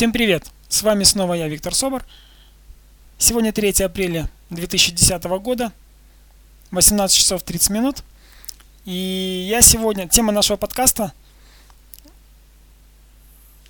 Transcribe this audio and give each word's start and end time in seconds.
Всем 0.00 0.12
привет! 0.12 0.50
С 0.70 0.82
вами 0.82 1.04
снова 1.04 1.34
я, 1.34 1.46
Виктор 1.46 1.74
Собор. 1.74 2.06
Сегодня 3.18 3.52
3 3.52 3.84
апреля 3.84 4.30
2010 4.48 5.22
года, 5.24 5.72
18 6.70 7.18
часов 7.18 7.42
30 7.42 7.68
минут. 7.68 8.02
И 8.86 9.46
я 9.50 9.60
сегодня, 9.60 10.08
тема 10.08 10.32
нашего 10.32 10.56
подкаста 10.56 11.12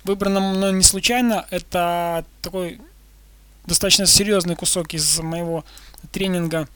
выбрана 0.05 0.39
мной 0.39 0.71
не 0.71 0.83
случайно. 0.83 1.45
Это 1.49 2.23
такой 2.41 2.79
достаточно 3.65 4.05
серьезный 4.05 4.55
кусок 4.55 4.93
из 4.93 5.19
моего 5.19 5.65
тренинга 6.13 6.69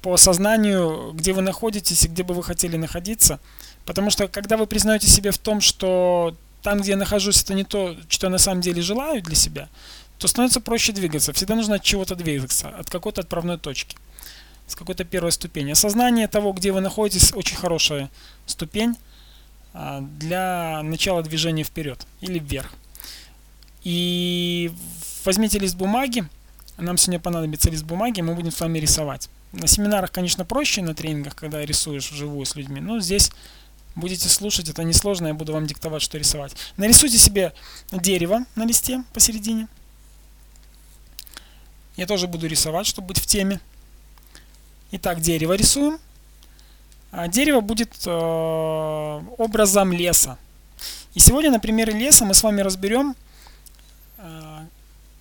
по 0.00 0.16
сознанию, 0.16 1.12
где 1.12 1.34
вы 1.34 1.42
находитесь 1.42 2.06
и 2.06 2.08
где 2.08 2.22
бы 2.22 2.32
вы 2.32 2.42
хотели 2.42 2.78
находиться. 2.78 3.38
Потому 3.84 4.08
что 4.08 4.28
когда 4.28 4.56
вы 4.56 4.66
признаете 4.66 5.08
себе 5.08 5.30
в 5.30 5.36
том, 5.36 5.60
что 5.60 6.34
там, 6.62 6.80
где 6.80 6.92
я 6.92 6.96
нахожусь, 6.96 7.42
это 7.42 7.54
не 7.54 7.64
то, 7.64 7.96
что 8.08 8.26
я 8.26 8.30
на 8.30 8.38
самом 8.38 8.60
деле 8.60 8.80
желаю 8.82 9.22
для 9.22 9.34
себя, 9.34 9.68
то 10.18 10.28
становится 10.28 10.60
проще 10.60 10.92
двигаться. 10.92 11.32
Всегда 11.32 11.56
нужно 11.56 11.76
от 11.76 11.82
чего-то 11.82 12.14
двигаться, 12.14 12.68
от 12.68 12.88
какой-то 12.88 13.22
отправной 13.22 13.58
точки, 13.58 13.96
с 14.68 14.76
какой-то 14.76 15.04
первой 15.04 15.32
ступени. 15.32 15.72
Осознание 15.72 16.28
того, 16.28 16.52
где 16.52 16.70
вы 16.70 16.80
находитесь, 16.80 17.32
очень 17.34 17.56
хорошая 17.56 18.10
ступень 18.46 18.96
а, 19.74 20.00
для 20.00 20.82
начала 20.82 21.22
движения 21.22 21.64
вперед 21.64 22.06
или 22.20 22.38
вверх. 22.38 22.72
И 23.82 24.70
возьмите 25.24 25.58
лист 25.58 25.74
бумаги, 25.74 26.24
нам 26.78 26.96
сегодня 26.96 27.18
понадобится 27.18 27.70
лист 27.70 27.84
бумаги, 27.84 28.20
мы 28.20 28.34
будем 28.34 28.52
с 28.52 28.60
вами 28.60 28.78
рисовать. 28.78 29.28
На 29.52 29.66
семинарах, 29.66 30.12
конечно, 30.12 30.44
проще, 30.44 30.82
на 30.82 30.94
тренингах, 30.94 31.34
когда 31.34 31.64
рисуешь 31.64 32.10
вживую 32.10 32.46
с 32.46 32.54
людьми, 32.54 32.80
но 32.80 33.00
здесь 33.00 33.32
Будете 33.94 34.28
слушать, 34.28 34.68
это 34.68 34.82
несложно, 34.84 35.28
я 35.28 35.34
буду 35.34 35.52
вам 35.52 35.66
диктовать, 35.66 36.02
что 36.02 36.18
рисовать. 36.18 36.54
Нарисуйте 36.76 37.18
себе 37.18 37.52
дерево 37.90 38.44
на 38.54 38.64
листе 38.64 39.04
посередине. 39.12 39.68
Я 41.96 42.06
тоже 42.06 42.26
буду 42.26 42.46
рисовать, 42.46 42.86
чтобы 42.86 43.08
быть 43.08 43.18
в 43.18 43.26
теме. 43.26 43.60
Итак, 44.92 45.20
дерево 45.20 45.52
рисуем. 45.52 45.98
А 47.10 47.28
дерево 47.28 47.60
будет 47.60 47.92
э, 48.06 48.10
образом 49.36 49.92
леса. 49.92 50.38
И 51.12 51.20
сегодня 51.20 51.50
на 51.50 51.60
примере 51.60 51.92
леса 51.92 52.24
мы 52.24 52.32
с 52.32 52.42
вами 52.42 52.62
разберем, 52.62 53.14
э, 54.16 54.66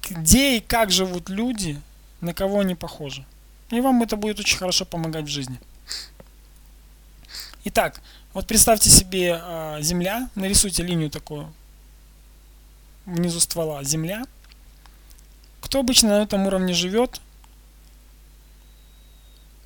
где 0.10 0.58
и 0.58 0.62
как 0.62 0.92
живут 0.92 1.28
люди, 1.28 1.82
на 2.22 2.34
кого 2.34 2.62
они 2.62 2.76
похожи. 2.76 3.26
И 3.72 3.82
вам 3.82 4.02
это 4.02 4.16
будет 4.16 4.40
очень 4.40 4.58
хорошо 4.58 4.86
помогать 4.86 5.26
в 5.26 5.30
жизни. 5.30 5.60
Итак, 7.64 8.02
вот 8.34 8.48
представьте 8.48 8.90
себе 8.90 9.40
э, 9.40 9.78
земля, 9.82 10.30
нарисуйте 10.34 10.82
линию 10.82 11.12
такую 11.12 11.54
внизу 13.06 13.40
ствола, 13.40 13.84
земля. 13.84 14.24
Кто 15.62 15.80
обычно 15.80 16.10
на 16.10 16.24
этом 16.24 16.48
уровне 16.48 16.74
живет, 16.74 17.22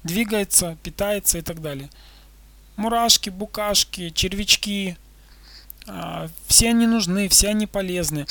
двигается, 0.04 0.78
питается 0.84 1.38
и 1.38 1.42
так 1.42 1.62
далее. 1.62 1.90
Мурашки, 2.76 3.30
букашки, 3.30 4.10
червячки, 4.10 4.98
э, 5.88 6.28
все 6.48 6.70
они 6.72 6.88
нужны, 6.88 7.30
все 7.30 7.50
они 7.50 7.66
полезны. 7.66 8.26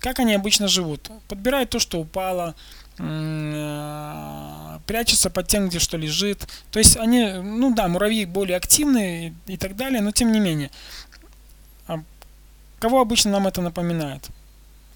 Как 0.00 0.18
они 0.18 0.34
обычно 0.34 0.66
живут? 0.66 1.08
Подбирают 1.28 1.70
то, 1.70 1.78
что 1.78 2.00
упало, 2.00 2.56
Э, 2.98 4.51
прячутся 4.86 5.30
под 5.30 5.48
тем, 5.48 5.68
где 5.68 5.78
что 5.78 5.96
лежит. 5.96 6.46
То 6.70 6.78
есть 6.78 6.96
они, 6.96 7.24
ну 7.32 7.74
да, 7.74 7.88
муравьи 7.88 8.24
более 8.24 8.56
активные 8.56 9.34
и 9.46 9.56
так 9.56 9.76
далее, 9.76 10.00
но 10.00 10.10
тем 10.10 10.32
не 10.32 10.40
менее. 10.40 10.70
А 11.86 12.02
кого 12.78 13.00
обычно 13.00 13.30
нам 13.30 13.46
это 13.46 13.60
напоминает? 13.60 14.28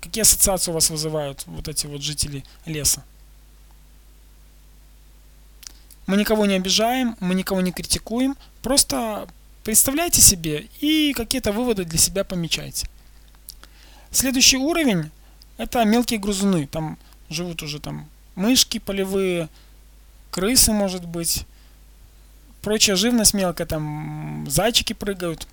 Какие 0.00 0.22
ассоциации 0.22 0.70
у 0.70 0.74
вас 0.74 0.90
вызывают 0.90 1.44
вот 1.46 1.68
эти 1.68 1.86
вот 1.86 2.02
жители 2.02 2.44
леса? 2.64 3.02
Мы 6.06 6.16
никого 6.16 6.46
не 6.46 6.54
обижаем, 6.54 7.16
мы 7.18 7.34
никого 7.34 7.60
не 7.60 7.72
критикуем, 7.72 8.36
просто 8.62 9.26
представляйте 9.64 10.22
себе 10.22 10.68
и 10.80 11.12
какие-то 11.16 11.50
выводы 11.50 11.84
для 11.84 11.98
себя 11.98 12.22
помечайте. 12.22 12.88
Следующий 14.12 14.56
уровень 14.56 15.10
это 15.58 15.84
мелкие 15.84 16.20
грызуны. 16.20 16.66
Там 16.66 16.98
живут 17.28 17.62
уже 17.62 17.80
там 17.80 18.08
мышки 18.34 18.78
полевые, 18.78 19.48
крысы, 20.36 20.70
может 20.70 21.06
быть, 21.06 21.46
прочая 22.60 22.94
живность 22.94 23.32
мелкая, 23.32 23.66
там 23.66 24.44
зайчики 24.46 24.92
прыгают. 24.92 25.48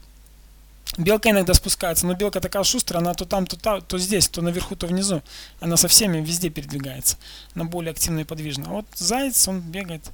Белка 0.97 1.29
иногда 1.29 1.53
спускается, 1.53 2.05
но 2.05 2.15
белка 2.15 2.41
такая 2.41 2.65
шустрая, 2.65 3.01
она 3.01 3.13
то 3.13 3.23
там, 3.23 3.47
то 3.47 3.55
там, 3.55 3.81
то 3.81 3.97
здесь, 3.97 4.27
то 4.27 4.41
наверху, 4.41 4.75
то 4.75 4.85
внизу. 4.85 5.21
Она 5.61 5.77
со 5.77 5.87
всеми 5.87 6.17
везде 6.17 6.49
передвигается. 6.49 7.15
Она 7.55 7.63
более 7.63 7.91
активна 7.91 8.19
и 8.19 8.23
подвижна. 8.25 8.65
А 8.67 8.71
вот 8.73 8.85
заяц, 8.95 9.47
он 9.47 9.61
бегает, 9.61 10.11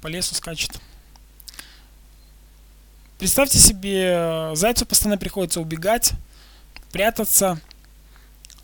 по 0.00 0.08
лесу 0.08 0.34
скачет. 0.34 0.72
Представьте 3.18 3.58
себе, 3.58 4.50
зайцу 4.54 4.84
постоянно 4.84 5.16
приходится 5.16 5.60
убегать, 5.60 6.12
прятаться, 6.90 7.60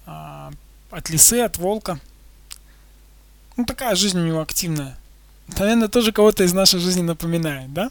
а, 0.05 0.51
от 0.91 1.11
лисы, 1.11 1.41
от 1.43 1.59
волка. 1.59 2.01
Ну, 3.57 3.65
такая 3.65 3.95
жизнь 3.95 4.19
у 4.19 4.27
него 4.27 4.41
активная. 4.41 4.99
Наверное, 5.59 5.89
тоже 5.89 6.13
кого-то 6.13 6.45
из 6.45 6.53
нашей 6.53 6.81
жизни 6.81 7.03
напоминает, 7.03 7.73
да? 7.73 7.91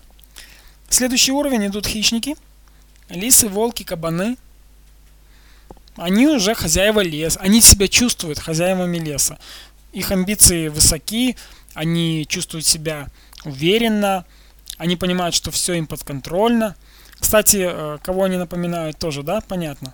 Следующий 0.90 1.32
уровень 1.32 1.68
идут 1.68 1.86
хищники. 1.86 2.36
Лисы, 3.10 3.48
волки, 3.48 3.84
кабаны. 3.84 4.38
Они 5.96 6.28
уже 6.28 6.54
хозяева 6.54 7.02
леса. 7.02 7.40
Они 7.40 7.62
себя 7.62 7.88
чувствуют 7.88 8.40
хозяевами 8.40 8.98
леса. 8.98 9.38
Их 9.94 10.12
амбиции 10.12 10.70
высоки, 10.70 11.36
они 11.74 12.26
чувствуют 12.28 12.66
себя 12.66 13.08
уверенно, 13.44 14.26
они 14.78 14.96
понимают, 14.96 15.36
что 15.36 15.52
все 15.52 15.74
им 15.74 15.88
подконтрольно. 15.88 16.76
Кстати, 17.20 17.68
э, 17.70 17.98
кого 18.02 18.24
они 18.24 18.38
напоминают 18.38 18.98
тоже, 18.98 19.24
да, 19.24 19.42
понятно 19.42 19.94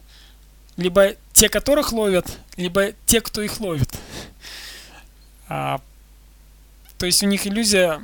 либо 0.78 1.16
те, 1.34 1.50
которых 1.50 1.92
ловят, 1.92 2.26
либо 2.56 2.94
те, 3.06 3.20
кто 3.20 3.42
их 3.42 3.60
ловит. 3.60 3.90
То 6.98 7.06
есть 7.06 7.24
у 7.24 7.28
них 7.28 7.46
иллюзия 7.48 8.02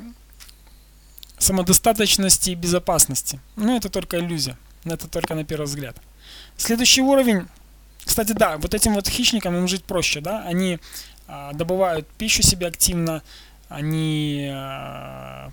самодостаточности 1.38 2.50
и 2.50 2.54
безопасности. 2.54 3.40
Ну, 3.56 3.76
это 3.76 3.88
только 3.88 4.18
иллюзия. 4.18 4.56
Это 4.84 5.08
только 5.08 5.34
на 5.34 5.44
первый 5.44 5.64
взгляд. 5.66 5.96
Следующий 6.56 7.02
уровень. 7.02 7.46
Кстати, 8.04 8.32
да, 8.32 8.58
вот 8.58 8.74
этим 8.74 8.94
вот 8.94 9.08
хищникам 9.08 9.56
им 9.56 9.68
жить 9.68 9.84
проще, 9.84 10.20
да. 10.20 10.44
Они 10.44 10.78
а, 11.26 11.52
добывают 11.52 12.06
пищу 12.06 12.42
себе 12.42 12.66
активно. 12.66 13.22
Они 13.68 14.48
а, 14.52 15.50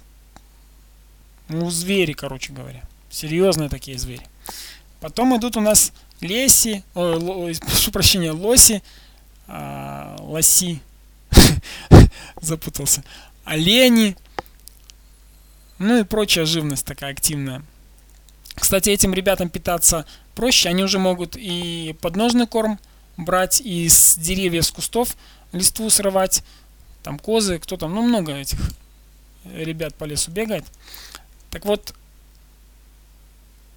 ну, 1.48 1.70
звери, 1.70 2.14
короче 2.14 2.54
говоря. 2.54 2.84
Серьезные 3.10 3.70
такие 3.70 3.98
звери. 3.98 4.26
Потом 5.02 5.36
идут 5.36 5.58
у 5.58 5.62
нас 5.62 5.92
леси, 6.22 6.84
ой, 6.94 7.56
прошу 7.62 7.92
прощения, 7.92 8.32
лоси, 8.32 8.82
а, 9.48 10.16
лоси, 10.20 10.80
запутался, 12.42 13.04
олени, 13.46 14.16
ну 15.80 16.00
и 16.00 16.04
прочая 16.04 16.46
живность 16.46 16.86
такая 16.86 17.12
активная. 17.12 17.64
Кстати, 18.56 18.90
этим 18.90 19.14
ребятам 19.14 19.50
питаться 19.50 20.06
проще, 20.36 20.70
они 20.70 20.84
уже 20.84 21.00
могут 21.00 21.36
и 21.36 21.96
подножный 22.02 22.48
корм 22.48 22.80
брать, 23.18 23.62
и 23.62 23.88
с 23.90 24.16
деревьев, 24.16 24.66
с 24.66 24.72
кустов 24.72 25.16
листву 25.52 25.90
срывать, 25.90 26.44
там 27.04 27.18
козы, 27.18 27.60
кто 27.60 27.78
там, 27.78 27.94
ну 27.96 28.02
много 28.02 28.34
этих 28.34 28.60
ребят 29.46 29.96
по 29.96 30.04
лесу 30.06 30.32
бегает. 30.32 30.66
Так 31.50 31.66
вот, 31.66 31.94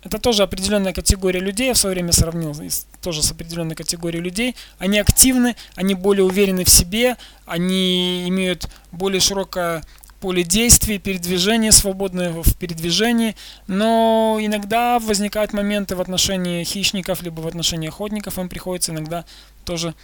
это 0.04 0.18
тоже 0.18 0.42
определенная 0.42 0.92
категория 0.92 1.40
людей, 1.40 1.68
я 1.68 1.74
в 1.74 1.78
свое 1.78 1.94
время 1.94 2.12
сравнил 2.12 2.54
тоже 3.00 3.22
с 3.22 3.32
определенной 3.32 3.74
категорией 3.74 4.22
людей. 4.22 4.54
Они 4.78 4.98
активны, 4.98 5.56
они 5.74 5.94
более 5.94 6.24
уверены 6.24 6.64
в 6.64 6.68
себе, 6.68 7.16
они 7.46 8.28
имеют 8.28 8.68
более 8.92 9.20
широкое 9.20 9.82
поле 10.20 10.42
действий, 10.42 10.98
передвижение, 10.98 11.72
свободное 11.72 12.30
в 12.30 12.56
передвижении, 12.56 13.34
но 13.66 14.38
иногда 14.40 14.98
возникают 14.98 15.52
моменты 15.52 15.96
в 15.96 16.00
отношении 16.00 16.64
хищников, 16.64 17.22
либо 17.22 17.40
в 17.40 17.46
отношении 17.46 17.88
охотников, 17.88 18.38
им 18.38 18.48
приходится 18.48 18.92
иногда 18.92 19.24
тоже 19.64 19.94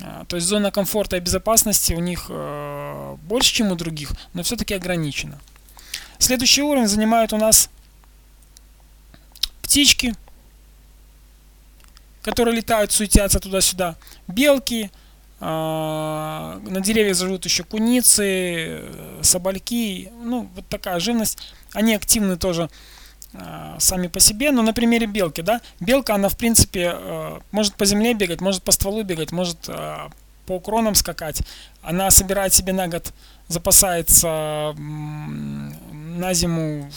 а, 0.00 0.24
то 0.26 0.36
есть 0.36 0.48
зона 0.48 0.70
комфорта 0.70 1.16
и 1.16 1.20
безопасности 1.20 1.92
у 1.92 2.00
них 2.00 2.26
э, 2.28 3.16
больше, 3.22 3.54
чем 3.54 3.72
у 3.72 3.74
других, 3.74 4.12
но 4.32 4.42
все-таки 4.42 4.74
ограничена. 4.74 5.38
Следующий 6.18 6.62
уровень 6.62 6.88
занимает 6.88 7.32
у 7.32 7.36
нас 7.36 7.70
птички, 9.72 10.14
которые 12.20 12.54
летают, 12.54 12.92
суетятся 12.92 13.40
туда-сюда, 13.40 13.96
белки, 14.28 14.90
а, 15.40 16.60
на 16.68 16.82
деревьях 16.82 17.16
живут 17.16 17.46
еще 17.46 17.64
куницы, 17.64 18.82
собольки, 19.22 20.12
ну, 20.22 20.46
вот 20.54 20.66
такая 20.68 21.00
живность. 21.00 21.38
Они 21.72 21.94
активны 21.94 22.36
тоже 22.36 22.68
э, 23.32 23.76
сами 23.78 24.08
по 24.08 24.20
себе, 24.20 24.50
но 24.50 24.60
на 24.60 24.74
примере 24.74 25.06
белки, 25.06 25.40
да, 25.40 25.62
белка, 25.80 26.16
она 26.16 26.28
в 26.28 26.36
принципе 26.36 26.92
э, 26.94 27.40
может 27.50 27.74
по 27.74 27.86
земле 27.86 28.12
бегать, 28.12 28.42
может 28.42 28.62
по 28.62 28.72
стволу 28.72 29.02
бегать, 29.04 29.32
может 29.32 29.68
э, 29.68 30.10
по 30.44 30.60
кронам 30.60 30.94
скакать. 30.94 31.40
Она 31.80 32.10
собирает 32.10 32.52
себе 32.52 32.74
на 32.74 32.88
год, 32.88 33.14
запасается 33.48 34.74
на 36.18 36.34
зиму 36.34 36.90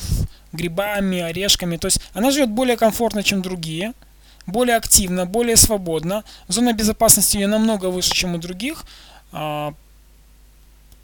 грибами, 0.54 1.20
орешками. 1.20 1.78
То 1.78 1.88
есть 1.88 2.00
она 2.14 2.32
живет 2.32 2.50
более 2.50 2.78
комфортно, 2.78 3.24
чем 3.24 3.42
другие, 3.42 3.94
более 4.48 4.76
активно, 4.76 5.26
более 5.26 5.56
свободно. 5.56 6.24
Зона 6.48 6.74
безопасности 6.74 7.38
ее 7.38 7.48
намного 7.48 7.88
выше, 7.88 8.14
чем 8.14 8.36
у 8.36 8.38
других. 8.38 8.86
А, 9.32 9.74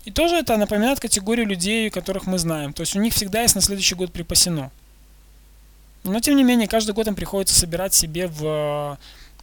и 0.06 0.12
тоже 0.12 0.36
это 0.36 0.58
напоминает 0.58 1.00
категорию 1.00 1.46
людей, 1.46 1.90
которых 1.90 2.26
мы 2.26 2.38
знаем. 2.40 2.74
То 2.74 2.82
есть 2.82 2.96
у 2.96 3.00
них 3.00 3.14
всегда 3.14 3.42
есть 3.42 3.56
на 3.56 3.62
следующий 3.62 3.96
год 3.96 4.12
припасено. 4.12 4.72
Но 6.04 6.20
тем 6.20 6.36
не 6.36 6.44
менее, 6.44 6.68
каждый 6.68 6.94
год 6.94 7.08
им 7.08 7.16
приходится 7.16 7.54
собирать 7.54 7.94
себе 7.94 8.28
в 8.28 8.98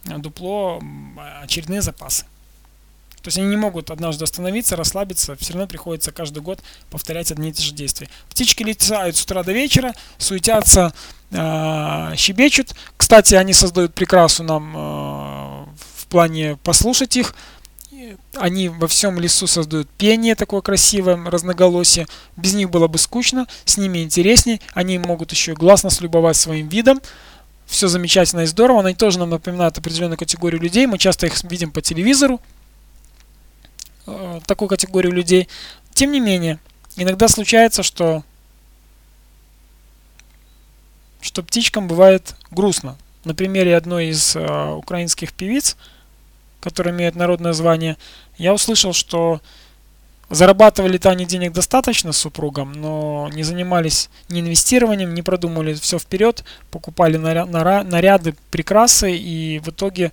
э, 0.05 0.17
дупло 0.17 0.81
очередные 1.41 1.81
запасы. 1.81 2.25
То 3.21 3.27
есть 3.27 3.37
они 3.37 3.47
не 3.47 3.57
могут 3.57 3.91
однажды 3.91 4.23
остановиться, 4.23 4.75
расслабиться, 4.75 5.35
все 5.35 5.53
равно 5.53 5.67
приходится 5.67 6.11
каждый 6.11 6.41
год 6.41 6.59
повторять 6.89 7.31
одни 7.31 7.49
и 7.49 7.53
те 7.53 7.63
же 7.63 7.73
действия. 7.73 8.09
Птички 8.29 8.63
летают 8.63 9.15
с 9.15 9.23
утра 9.23 9.43
до 9.43 9.51
вечера, 9.51 9.93
суетятся, 10.17 10.93
э, 11.31 12.13
щебечут. 12.15 12.73
Кстати, 12.97 13.35
они 13.35 13.53
создают 13.53 13.93
прекрасу 13.93 14.43
нам 14.43 14.75
э, 14.75 15.65
в 15.95 16.07
плане 16.07 16.57
послушать 16.63 17.17
их. 17.17 17.35
Они 18.35 18.69
во 18.69 18.87
всем 18.87 19.19
лесу 19.19 19.45
создают 19.45 19.89
пение 19.89 20.35
такое 20.35 20.61
красивое, 20.61 21.17
разноголосие. 21.29 22.07
Без 22.37 22.53
них 22.53 22.69
было 22.69 22.87
бы 22.87 22.97
скучно, 22.97 23.45
с 23.65 23.77
ними 23.77 23.99
интересней. 24.03 24.61
Они 24.73 24.97
могут 24.97 25.31
еще 25.31 25.53
гласно 25.53 25.89
слюбовать 25.89 26.37
своим 26.37 26.69
видом. 26.69 27.01
Все 27.65 27.87
замечательно 27.87 28.41
и 28.41 28.45
здорово. 28.45 28.79
Они 28.83 28.95
тоже 28.95 29.19
нам 29.19 29.29
напоминают 29.29 29.77
определенную 29.77 30.17
категорию 30.17 30.61
людей. 30.61 30.87
Мы 30.87 30.97
часто 30.97 31.27
их 31.27 31.43
видим 31.43 31.71
по 31.71 31.81
телевизору. 31.81 32.39
Э, 34.09 34.39
такую 34.45 34.69
категорию 34.69 35.13
людей. 35.13 35.47
Тем 35.93 36.11
не 36.11 36.19
менее, 36.19 36.59
иногда 36.95 37.27
случается, 37.27 37.83
что 37.83 38.23
что 41.21 41.43
птичкам 41.43 41.87
бывает 41.87 42.35
грустно. 42.49 42.97
На 43.25 43.35
примере 43.35 43.75
одной 43.75 44.07
из 44.07 44.35
э, 44.35 44.71
украинских 44.71 45.33
певиц, 45.33 45.75
которая 46.61 46.93
имеет 46.93 47.15
народное 47.15 47.53
звание, 47.53 47.97
я 48.37 48.53
услышал, 48.53 48.93
что 48.93 49.41
зарабатывали-то 50.29 51.09
они 51.09 51.25
денег 51.25 51.51
достаточно 51.51 52.13
с 52.13 52.17
супругом, 52.17 52.71
но 52.73 53.29
не 53.33 53.43
занимались 53.43 54.09
ни 54.29 54.39
инвестированием, 54.39 55.13
не 55.13 55.21
продумали 55.21 55.73
все 55.73 55.99
вперед, 55.99 56.43
покупали 56.71 57.17
наряды, 57.17 58.35
прикрасы, 58.51 59.15
и 59.15 59.59
в 59.59 59.69
итоге 59.69 60.11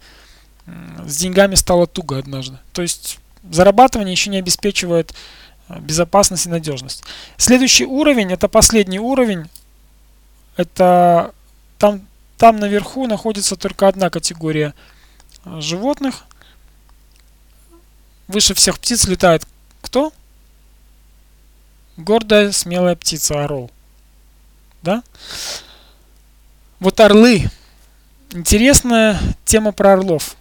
с 1.06 1.18
деньгами 1.18 1.54
стало 1.54 1.86
туго 1.86 2.18
однажды. 2.18 2.58
То 2.72 2.82
есть 2.82 3.18
зарабатывание 3.50 4.12
еще 4.12 4.30
не 4.30 4.38
обеспечивает 4.38 5.14
э, 5.68 5.78
безопасность 5.80 6.46
и 6.46 6.50
надежность. 6.50 7.02
Следующий 7.36 7.86
уровень, 7.86 8.32
это 8.32 8.48
последний 8.48 8.98
уровень, 8.98 9.48
это 10.56 11.32
там, 11.78 12.06
там 12.38 12.58
наверху 12.58 13.06
находится 13.06 13.56
только 13.56 13.88
одна 13.88 14.10
категория 14.10 14.74
э, 15.44 15.60
животных. 15.60 16.24
Выше 18.28 18.54
всех 18.54 18.78
птиц 18.78 19.06
летает 19.06 19.46
кто? 19.80 20.12
Гордая, 21.96 22.52
смелая 22.52 22.96
птица, 22.96 23.44
орел. 23.44 23.70
Да? 24.82 25.02
Вот 26.80 26.98
орлы. 27.00 27.48
Интересная 28.30 29.18
тема 29.44 29.72
про 29.72 29.94
орлов. 29.94 30.36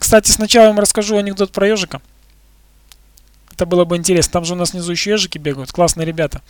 Кстати, 0.00 0.30
сначала 0.30 0.64
я 0.64 0.70
вам 0.70 0.80
расскажу 0.80 1.18
анекдот 1.18 1.52
про 1.52 1.68
ежика. 1.68 2.00
Это 3.52 3.66
было 3.66 3.84
бы 3.84 3.96
интересно. 3.98 4.32
Там 4.32 4.44
же 4.46 4.54
у 4.54 4.56
нас 4.56 4.72
внизу 4.72 4.90
еще 4.90 5.10
ежики 5.10 5.36
бегают. 5.36 5.70
Классные 5.70 6.06
ребята. 6.06 6.40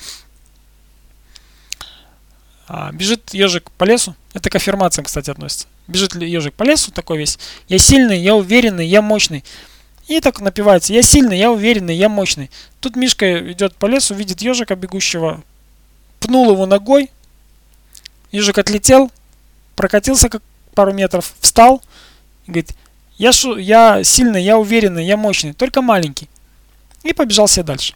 А, 2.69 2.93
бежит 2.93 3.35
ежик 3.35 3.73
по 3.73 3.83
лесу. 3.83 4.15
Это 4.35 4.49
к 4.49 4.55
аффирмациям, 4.55 5.05
кстати, 5.05 5.31
относится. 5.31 5.67
Бежит 5.89 6.15
ежик 6.15 6.55
по 6.55 6.63
лесу 6.63 6.93
такой 6.93 7.19
весь. 7.19 7.41
Я 7.67 7.79
сильный, 7.79 8.21
я 8.21 8.37
уверенный, 8.37 8.87
я 8.87 9.03
мощный. 9.03 9.45
И 10.07 10.21
так 10.21 10.41
напивается. 10.41 10.93
Я 10.93 11.03
сильный, 11.03 11.37
я 11.37 11.51
уверенный, 11.51 11.97
я 11.97 12.09
мощный. 12.09 12.51
Тут 12.79 12.95
Мишка 12.95 13.53
идет 13.53 13.75
по 13.75 13.87
лесу, 13.87 14.15
видит 14.15 14.41
ежика 14.43 14.77
бегущего. 14.77 15.43
Пнул 16.21 16.53
его 16.53 16.67
ногой. 16.67 17.11
Ежик 18.31 18.59
отлетел, 18.59 19.11
прокатился 19.75 20.29
как 20.29 20.41
пару 20.75 20.93
метров, 20.93 21.35
встал. 21.41 21.83
И 22.47 22.53
говорит, 22.53 22.77
я, 23.21 23.33
шу, 23.33 23.59
я 23.59 24.03
сильный, 24.03 24.43
я 24.43 24.57
уверенный, 24.57 25.05
я 25.05 25.19
мощный, 25.19 25.53
только 25.53 25.83
маленький. 25.83 26.27
И 27.03 27.13
побежал 27.13 27.49
себе 27.49 27.65
дальше. 27.65 27.95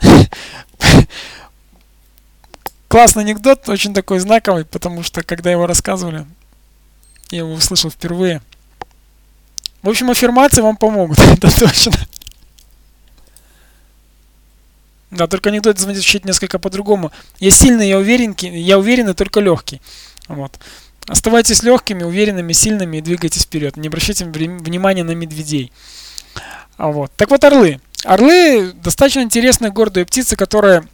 Классный 2.88 3.22
анекдот, 3.22 3.68
очень 3.68 3.94
такой 3.94 4.18
знаковый, 4.18 4.64
потому 4.64 5.04
что 5.04 5.22
когда 5.22 5.52
его 5.52 5.68
рассказывали, 5.68 6.26
я 7.30 7.38
его 7.38 7.52
услышал 7.52 7.88
впервые. 7.88 8.42
В 9.80 9.88
общем, 9.88 10.10
аффирмации 10.10 10.60
вам 10.60 10.76
помогут, 10.76 11.18
это 11.20 11.56
точно. 11.56 11.92
Да, 15.12 15.28
только 15.28 15.50
анекдот 15.50 15.78
звучит 15.78 16.24
несколько 16.24 16.58
по-другому. 16.58 17.12
Я 17.38 17.52
сильный, 17.52 17.88
я 17.88 17.96
уверенный, 17.96 18.60
я 18.60 18.76
уверенный, 18.76 19.14
только 19.14 19.38
легкий. 19.38 19.80
Вот. 20.26 20.58
Оставайтесь 21.08 21.62
легкими, 21.62 22.04
уверенными, 22.04 22.52
сильными 22.52 22.98
и 22.98 23.00
двигайтесь 23.00 23.42
вперед. 23.42 23.76
Не 23.76 23.88
обращайте 23.88 24.24
внимания 24.24 25.02
на 25.02 25.12
медведей. 25.12 25.72
А 26.76 26.88
вот. 26.88 27.10
Так 27.16 27.30
вот, 27.30 27.42
орлы. 27.44 27.80
Орлы 28.04 28.72
достаточно 28.72 29.20
интересные 29.20 29.72
гордые 29.72 30.06
птицы, 30.06 30.36
которые 30.36 30.84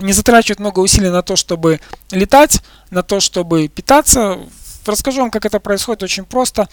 не 0.00 0.12
затрачивают 0.12 0.60
много 0.60 0.80
усилий 0.80 1.08
на 1.08 1.22
то, 1.22 1.36
чтобы 1.36 1.80
летать, 2.10 2.62
на 2.90 3.02
то, 3.02 3.18
чтобы 3.20 3.68
питаться. 3.68 4.38
Расскажу 4.84 5.22
вам, 5.22 5.30
как 5.30 5.44
это 5.44 5.58
происходит 5.58 6.02
очень 6.04 6.24
просто. 6.24 6.68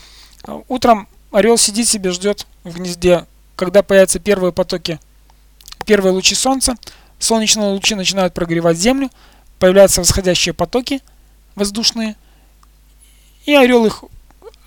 Утром 0.68 1.08
орел 1.32 1.58
сидит 1.58 1.88
себе, 1.88 2.12
ждет 2.12 2.46
в 2.64 2.76
гнезде, 2.76 3.26
когда 3.56 3.82
появятся 3.82 4.20
первые 4.20 4.52
потоки, 4.52 5.00
первые 5.86 6.14
лучи 6.14 6.36
солнца. 6.36 6.76
Солнечные 7.18 7.70
лучи 7.70 7.96
начинают 7.96 8.34
прогревать 8.34 8.78
землю, 8.78 9.10
появляются 9.58 10.02
восходящие 10.02 10.54
потоки 10.54 11.02
воздушные– 11.56 12.16
и 13.46 13.54
орел 13.56 13.86
их, 13.86 14.04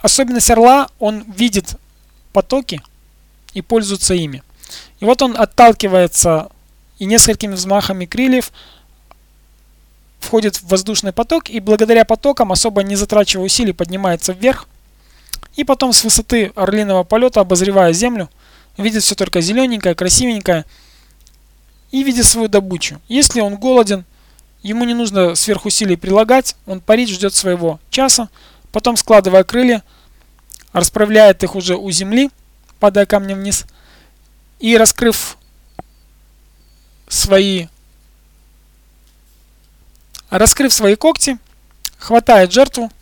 особенность 0.00 0.50
орла, 0.50 0.88
он 0.98 1.24
видит 1.36 1.76
потоки 2.32 2.82
и 3.54 3.62
пользуется 3.62 4.14
ими. 4.14 4.42
И 5.00 5.04
вот 5.04 5.22
он 5.22 5.36
отталкивается 5.36 6.50
и 6.98 7.04
несколькими 7.04 7.54
взмахами 7.54 8.06
крыльев 8.06 8.52
входит 10.20 10.56
в 10.56 10.68
воздушный 10.68 11.12
поток 11.12 11.48
и 11.50 11.60
благодаря 11.60 12.04
потокам, 12.04 12.52
особо 12.52 12.82
не 12.82 12.96
затрачивая 12.96 13.46
усилий, 13.46 13.72
поднимается 13.72 14.32
вверх. 14.32 14.66
И 15.54 15.64
потом 15.64 15.92
с 15.92 16.04
высоты 16.04 16.52
орлиного 16.54 17.04
полета, 17.04 17.40
обозревая 17.40 17.92
землю, 17.92 18.28
видит 18.76 19.02
все 19.02 19.14
только 19.14 19.40
зелененькое, 19.40 19.94
красивенькое 19.94 20.64
и 21.92 22.02
видит 22.02 22.26
свою 22.26 22.48
добычу. 22.48 23.00
Если 23.08 23.40
он 23.40 23.56
голоден, 23.56 24.04
ему 24.62 24.84
не 24.84 24.94
нужно 24.94 25.34
сверхусилий 25.34 25.96
прилагать, 25.96 26.56
он 26.66 26.80
парить 26.80 27.10
ждет 27.10 27.32
своего 27.34 27.80
часа, 27.90 28.28
Потом, 28.76 28.98
складывая 28.98 29.42
крылья, 29.42 29.82
расправляет 30.74 31.42
их 31.42 31.54
уже 31.54 31.76
у 31.76 31.90
земли, 31.90 32.30
падая 32.78 33.06
камнем 33.06 33.38
вниз, 33.38 33.64
и 34.58 34.76
раскрыв 34.76 35.38
свои 37.08 37.68
раскрыв 40.28 40.74
свои 40.74 40.94
когти, 40.94 41.38
хватает 41.96 42.52
жертву 42.52 42.92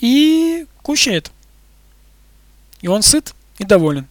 и 0.00 0.66
кушает. 0.80 1.30
И 2.80 2.88
он 2.88 3.02
сыт 3.02 3.34
и 3.58 3.64
доволен. 3.64 4.08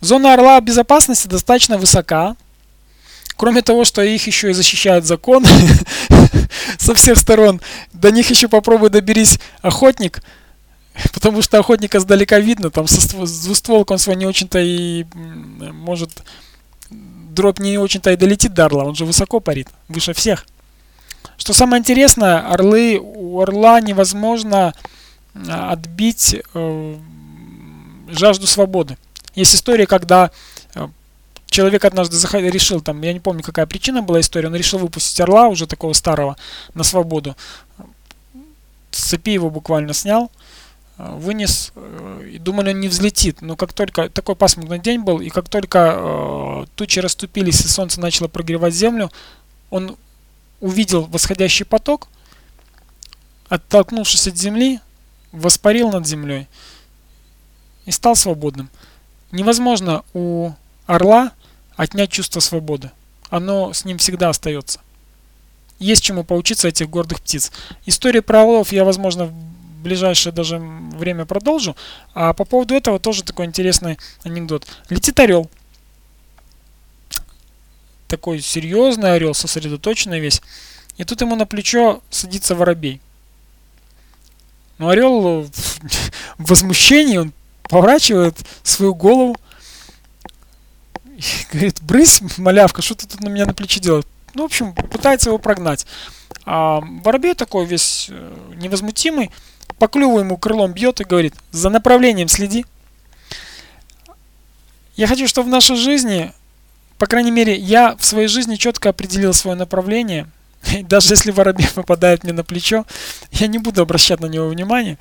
Зона 0.00 0.32
орла 0.32 0.58
безопасности 0.62 1.28
достаточно 1.28 1.76
высока. 1.76 2.34
Кроме 3.38 3.62
того, 3.62 3.84
что 3.84 4.02
их 4.02 4.26
еще 4.26 4.50
и 4.50 4.52
защищает 4.52 5.04
закон, 5.06 5.46
со 6.78 6.94
всех 6.94 7.16
сторон. 7.16 7.60
До 7.92 8.10
них 8.10 8.28
еще 8.30 8.48
попробуй 8.48 8.90
доберись 8.90 9.38
охотник, 9.62 10.20
потому 11.14 11.40
что 11.40 11.60
охотника 11.60 12.00
сдалека 12.00 12.40
видно, 12.40 12.70
там 12.70 12.88
со 12.88 13.16
двустволком 13.16 13.94
он 13.94 13.98
свой 14.00 14.16
не 14.16 14.26
очень-то 14.26 14.58
и 14.58 15.04
может 15.72 16.10
дробь 17.30 17.60
не 17.60 17.78
очень-то 17.78 18.10
и 18.10 18.16
долетит 18.16 18.54
до 18.54 18.64
орла, 18.64 18.82
он 18.82 18.96
же 18.96 19.04
высоко 19.04 19.38
парит, 19.38 19.68
выше 19.86 20.14
всех. 20.14 20.44
Что 21.36 21.52
самое 21.52 21.78
интересное, 21.78 22.40
орлы, 22.40 22.98
у 23.00 23.40
орла 23.40 23.80
невозможно 23.80 24.74
а, 25.48 25.70
отбить 25.70 26.34
э, 26.54 26.96
жажду 28.08 28.48
свободы. 28.48 28.98
Есть 29.36 29.54
история, 29.54 29.86
когда 29.86 30.32
человек 31.50 31.84
однажды 31.84 32.16
заход... 32.16 32.40
решил, 32.42 32.80
там, 32.80 33.02
я 33.02 33.12
не 33.12 33.20
помню, 33.20 33.42
какая 33.42 33.66
причина 33.66 34.02
была 34.02 34.20
история, 34.20 34.48
он 34.48 34.56
решил 34.56 34.78
выпустить 34.78 35.20
орла, 35.20 35.48
уже 35.48 35.66
такого 35.66 35.92
старого, 35.92 36.36
на 36.74 36.84
свободу. 36.84 37.36
С 38.90 39.08
цепи 39.08 39.30
его 39.30 39.50
буквально 39.50 39.94
снял, 39.94 40.30
э, 40.98 41.14
вынес, 41.16 41.72
э, 41.74 42.30
и 42.34 42.38
думали, 42.38 42.70
он 42.70 42.80
не 42.80 42.88
взлетит. 42.88 43.42
Но 43.42 43.56
как 43.56 43.72
только, 43.72 44.08
такой 44.08 44.36
пасмурный 44.36 44.78
день 44.78 45.00
был, 45.00 45.20
и 45.20 45.28
как 45.28 45.48
только 45.48 45.94
э, 45.96 46.66
тучи 46.74 47.00
расступились 47.00 47.60
и 47.60 47.68
солнце 47.68 48.00
начало 48.00 48.28
прогревать 48.28 48.74
землю, 48.74 49.10
он 49.70 49.96
увидел 50.60 51.04
восходящий 51.04 51.64
поток, 51.64 52.08
оттолкнувшись 53.48 54.28
от 54.28 54.36
земли, 54.36 54.80
воспарил 55.32 55.90
над 55.90 56.06
землей 56.06 56.48
и 57.86 57.90
стал 57.90 58.16
свободным. 58.16 58.70
Невозможно 59.30 60.04
у 60.14 60.52
орла 60.86 61.32
отнять 61.78 62.10
чувство 62.10 62.40
свободы. 62.40 62.90
Оно 63.30 63.72
с 63.72 63.86
ним 63.86 63.96
всегда 63.98 64.28
остается. 64.28 64.80
Есть 65.78 66.02
чему 66.02 66.24
поучиться 66.24 66.68
этих 66.68 66.90
гордых 66.90 67.20
птиц. 67.20 67.52
Историю 67.86 68.22
про 68.22 68.42
орлов 68.42 68.72
я, 68.72 68.84
возможно, 68.84 69.26
в 69.26 69.32
ближайшее 69.82 70.32
даже 70.32 70.58
время 70.58 71.24
продолжу. 71.24 71.76
А 72.14 72.32
по 72.32 72.44
поводу 72.44 72.74
этого 72.74 72.98
тоже 72.98 73.22
такой 73.22 73.46
интересный 73.46 73.96
анекдот. 74.24 74.66
Летит 74.90 75.18
орел. 75.20 75.48
Такой 78.08 78.40
серьезный 78.40 79.14
орел, 79.14 79.32
сосредоточенный 79.32 80.18
весь. 80.18 80.42
И 80.96 81.04
тут 81.04 81.20
ему 81.20 81.36
на 81.36 81.46
плечо 81.46 82.02
садится 82.10 82.56
воробей. 82.56 83.00
Но 84.78 84.88
орел 84.88 85.42
в 85.42 85.50
возмущении, 86.38 87.18
он 87.18 87.32
поворачивает 87.62 88.36
свою 88.64 88.96
голову, 88.96 89.36
и 91.18 91.22
говорит, 91.52 91.82
брысь, 91.82 92.22
малявка, 92.38 92.80
что 92.80 92.94
ты 92.94 93.06
тут 93.06 93.20
на 93.20 93.28
меня 93.28 93.44
на 93.44 93.52
плече 93.52 93.80
делаешь? 93.80 94.04
Ну, 94.34 94.42
в 94.42 94.46
общем, 94.46 94.72
пытается 94.72 95.30
его 95.30 95.38
прогнать. 95.38 95.86
А 96.44 96.80
воробей 96.80 97.34
такой 97.34 97.66
весь 97.66 98.06
э, 98.08 98.36
невозмутимый, 98.56 99.30
по 99.78 99.88
клюву 99.88 100.20
ему 100.20 100.36
крылом 100.36 100.72
бьет 100.72 101.00
и 101.00 101.04
говорит, 101.04 101.34
за 101.50 101.70
направлением 101.70 102.28
следи. 102.28 102.64
Я 104.94 105.06
хочу, 105.06 105.26
чтобы 105.26 105.48
в 105.48 105.50
нашей 105.50 105.76
жизни, 105.76 106.32
по 106.98 107.06
крайней 107.06 107.30
мере, 107.30 107.56
я 107.56 107.96
в 107.96 108.04
своей 108.04 108.28
жизни 108.28 108.56
четко 108.56 108.90
определил 108.90 109.32
свое 109.32 109.56
направление. 109.56 110.30
И 110.72 110.82
даже 110.82 111.14
если 111.14 111.32
воробей 111.32 111.68
попадает 111.74 112.22
мне 112.22 112.32
на 112.32 112.44
плечо, 112.44 112.84
я 113.32 113.48
не 113.48 113.58
буду 113.58 113.82
обращать 113.82 114.20
на 114.20 114.26
него 114.26 114.48
внимания. 114.48 114.98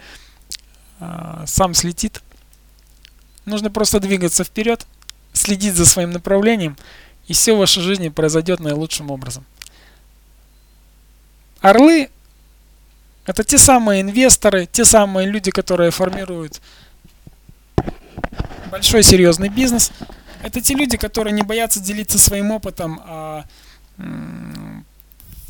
А, 0.99 1.43
сам 1.45 1.75
слетит. 1.75 2.21
Нужно 3.45 3.69
просто 3.69 3.99
двигаться 3.99 4.43
вперед, 4.43 4.85
следить 5.37 5.75
за 5.75 5.85
своим 5.85 6.11
направлением, 6.11 6.77
и 7.27 7.33
все 7.33 7.53
в 7.53 7.59
вашей 7.59 7.81
жизни 7.83 8.09
произойдет 8.09 8.59
наилучшим 8.59 9.11
образом. 9.11 9.45
Орлы– 11.61 12.09
это 13.25 13.43
те 13.43 13.57
самые 13.57 14.01
инвесторы, 14.01 14.67
те 14.71 14.85
самые 14.85 15.27
люди, 15.27 15.51
которые 15.51 15.91
формируют 15.91 16.61
большой 18.71 19.03
серьезный 19.03 19.49
бизнес. 19.49 19.91
Это 20.43 20.61
те 20.61 20.75
люди, 20.75 20.97
которые 20.97 21.33
не 21.33 21.41
боятся 21.41 21.79
делиться 21.79 22.19
своим 22.19 22.51
опытом 22.51 23.01
а, 23.03 23.45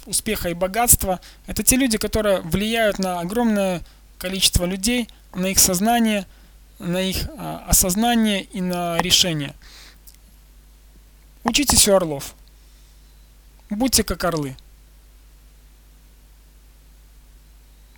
успеха 0.06 0.50
и 0.50 0.54
богатства. 0.54 1.20
Это 1.46 1.62
те 1.64 1.76
люди, 1.76 1.98
которые 1.98 2.42
влияют 2.42 3.00
на 3.00 3.20
огромное 3.20 3.82
количество 4.18 4.66
людей, 4.66 5.10
на 5.34 5.48
их 5.48 5.60
сознание– 5.60 6.26
на 6.80 7.02
их 7.02 7.28
а, 7.38 7.64
осознание 7.68 8.44
и 8.44 8.62
на 8.62 8.98
решение. 9.00 9.54
Учитесь 11.44 11.88
у 11.88 11.94
орлов. 11.94 12.36
Будьте 13.70 14.04
как 14.04 14.24
орлы. 14.24 14.56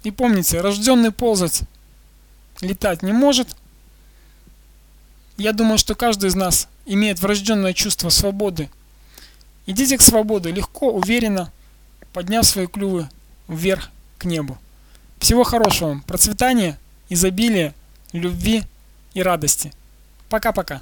И 0.03 0.11
помните, 0.11 0.61
рожденный 0.61 1.11
ползать, 1.11 1.61
летать 2.61 3.03
не 3.03 3.11
может. 3.11 3.49
Я 5.37 5.51
думаю, 5.51 5.77
что 5.77 5.95
каждый 5.95 6.29
из 6.29 6.35
нас 6.35 6.67
имеет 6.85 7.19
врожденное 7.19 7.73
чувство 7.73 8.09
свободы. 8.09 8.69
Идите 9.65 9.97
к 9.97 10.01
свободе 10.01 10.51
легко, 10.51 10.91
уверенно, 10.91 11.51
подняв 12.13 12.45
свои 12.45 12.67
клювы 12.67 13.09
вверх 13.47 13.89
к 14.17 14.25
небу. 14.25 14.57
Всего 15.19 15.43
хорошего 15.43 15.89
вам, 15.89 16.01
процветания, 16.01 16.79
изобилия, 17.09 17.73
любви 18.13 18.63
и 19.13 19.23
радости. 19.23 19.71
Пока-пока. 20.29 20.81